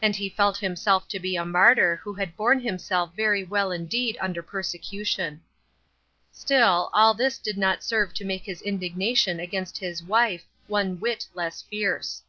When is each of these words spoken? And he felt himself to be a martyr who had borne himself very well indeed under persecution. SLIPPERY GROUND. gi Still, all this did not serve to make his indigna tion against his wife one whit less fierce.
And 0.00 0.14
he 0.14 0.28
felt 0.28 0.58
himself 0.58 1.08
to 1.08 1.18
be 1.18 1.34
a 1.34 1.44
martyr 1.44 1.96
who 1.96 2.14
had 2.14 2.36
borne 2.36 2.60
himself 2.60 3.12
very 3.16 3.42
well 3.42 3.72
indeed 3.72 4.16
under 4.20 4.40
persecution. 4.40 5.42
SLIPPERY 6.30 6.30
GROUND. 6.30 6.34
gi 6.34 6.38
Still, 6.86 6.90
all 6.92 7.12
this 7.12 7.38
did 7.38 7.58
not 7.58 7.82
serve 7.82 8.14
to 8.14 8.24
make 8.24 8.44
his 8.44 8.62
indigna 8.62 9.16
tion 9.16 9.40
against 9.40 9.78
his 9.78 10.00
wife 10.00 10.44
one 10.68 11.00
whit 11.00 11.26
less 11.34 11.62
fierce. 11.62 12.22